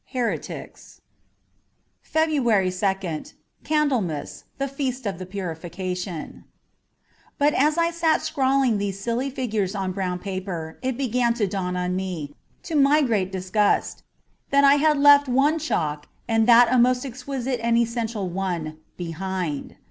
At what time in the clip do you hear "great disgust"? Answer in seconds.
13.03-14.01